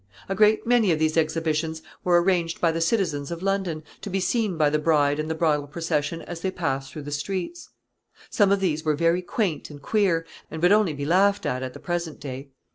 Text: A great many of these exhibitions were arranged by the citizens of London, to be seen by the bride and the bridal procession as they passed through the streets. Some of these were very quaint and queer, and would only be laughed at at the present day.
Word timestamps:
A 0.27 0.33
great 0.33 0.65
many 0.65 0.91
of 0.91 0.97
these 0.97 1.15
exhibitions 1.15 1.83
were 2.03 2.19
arranged 2.23 2.59
by 2.59 2.71
the 2.71 2.81
citizens 2.81 3.29
of 3.29 3.43
London, 3.43 3.83
to 4.01 4.09
be 4.09 4.19
seen 4.19 4.57
by 4.57 4.67
the 4.71 4.79
bride 4.79 5.19
and 5.19 5.29
the 5.29 5.35
bridal 5.35 5.67
procession 5.67 6.23
as 6.23 6.41
they 6.41 6.49
passed 6.49 6.91
through 6.91 7.03
the 7.03 7.11
streets. 7.11 7.69
Some 8.31 8.51
of 8.51 8.61
these 8.61 8.83
were 8.83 8.95
very 8.95 9.21
quaint 9.21 9.69
and 9.69 9.79
queer, 9.79 10.25
and 10.49 10.59
would 10.63 10.71
only 10.71 10.93
be 10.93 11.05
laughed 11.05 11.45
at 11.45 11.61
at 11.61 11.73
the 11.73 11.79
present 11.79 12.19
day. 12.19 12.49